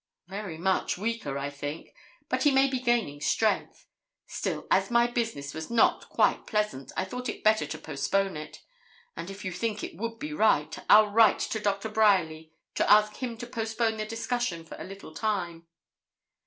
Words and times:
'Very 0.29 0.57
much 0.57 0.97
weaker, 0.97 1.37
I 1.37 1.51
think; 1.51 1.93
but 2.27 2.41
he 2.41 2.49
may 2.49 2.67
be 2.67 2.79
gaining 2.79 3.21
strength. 3.21 3.85
Still, 4.25 4.65
as 4.71 4.89
my 4.89 5.05
business 5.05 5.53
was 5.53 5.69
not 5.69 6.09
quite 6.09 6.47
pleasant, 6.47 6.91
I 6.97 7.05
thought 7.05 7.29
it 7.29 7.43
better 7.43 7.67
to 7.67 7.77
postpone 7.77 8.35
it, 8.35 8.63
and 9.15 9.29
if 9.29 9.45
you 9.45 9.51
think 9.51 9.83
it 9.83 9.95
would 9.97 10.17
be 10.17 10.33
right, 10.33 10.75
I'll 10.89 11.11
write 11.11 11.37
to 11.37 11.59
Doctor 11.59 11.89
Bryerly 11.89 12.51
to 12.73 12.91
ask 12.91 13.17
him 13.17 13.37
to 13.37 13.45
postpone 13.45 13.97
the 13.97 14.05
discussion 14.07 14.65
for 14.65 14.75
a 14.79 14.83
little 14.85 15.13
time.' 15.13 15.67